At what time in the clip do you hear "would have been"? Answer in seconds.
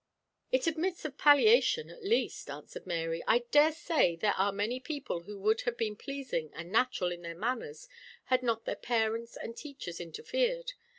5.41-5.95